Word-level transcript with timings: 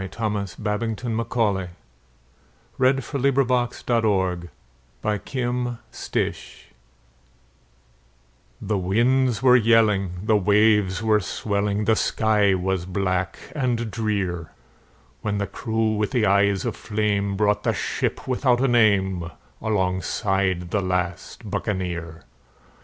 Thomas 0.09 0.55
Babbington 0.55 1.15
Macaulay 1.15 1.67
The 2.79 3.37
Last 3.37 3.85
Buccaneer 3.85 5.69
THE 8.59 8.77
winds 8.79 9.43
were 9.43 9.55
yelling, 9.55 10.11
the 10.23 10.35
waves 10.35 11.03
were 11.03 11.19
swelling, 11.19 11.85
The 11.85 11.95
sky 11.95 12.55
was 12.55 12.85
black 12.87 13.37
and 13.55 13.91
drear, 13.91 14.49
When 15.21 15.37
the 15.37 15.45
crew 15.45 15.93
with 15.97 16.15
eyes 16.15 16.65
of 16.65 16.75
flame 16.75 17.35
brought 17.37 17.61
the 17.61 17.73
ship 17.75 18.27
without 18.27 18.59
a 18.59 18.67
name 18.67 19.29
Alongside 19.61 20.71
the 20.71 20.81
last 20.81 21.47
Buccaneer. 21.47 22.23